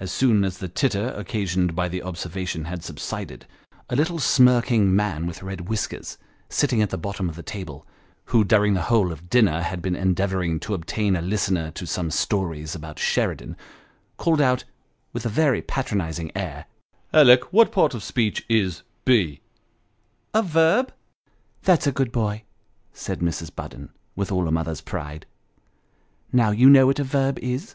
As 0.00 0.10
soon 0.10 0.44
as 0.46 0.56
the 0.56 0.68
titter 0.68 1.12
occasioned 1.14 1.76
by 1.76 1.90
the 1.90 2.00
observa 2.00 2.48
tion, 2.48 2.64
had 2.64 2.82
subsided, 2.82 3.44
a 3.90 3.96
little 3.96 4.18
smirking 4.18 4.96
man 4.96 5.26
with 5.26 5.42
red 5.42 5.68
whiskers, 5.68 6.16
sitting 6.48 6.80
at 6.80 6.88
the 6.88 6.96
bottom 6.96 7.28
of 7.28 7.36
the 7.36 7.42
table, 7.42 7.86
who 8.32 8.44
during 8.44 8.72
the 8.72 8.80
whole 8.88 9.12
of 9.12 9.28
dinner 9.28 9.60
had 9.60 9.82
been 9.82 9.94
endeavouring 9.94 10.58
to 10.60 10.72
obtain 10.72 11.14
a 11.14 11.20
listener 11.20 11.70
to 11.72 11.86
some 11.86 12.10
stories 12.10 12.74
about 12.74 12.98
Sheridan, 12.98 13.58
called 14.16 14.40
out, 14.40 14.64
with 15.12 15.26
a 15.26 15.28
very 15.28 15.60
patronising 15.60 16.32
air," 16.34 16.64
Alick, 17.12 17.52
what 17.52 17.70
part 17.70 17.92
of 17.92 18.02
speech 18.02 18.46
is 18.48 18.80
be." 19.04 19.42
A 20.32 20.42
verb."" 20.42 20.94
That's 21.64 21.86
a 21.86 21.92
good 21.92 22.10
boy," 22.10 22.44
said 22.94 23.20
Mrs. 23.20 23.54
Budden, 23.54 23.90
with 24.16 24.32
all 24.32 24.48
a 24.48 24.50
mother's 24.50 24.80
pride." 24.80 25.26
Now, 26.32 26.52
you 26.52 26.70
know 26.70 26.86
what 26.86 26.98
a 26.98 27.04
verb 27.04 27.38
is 27.40 27.74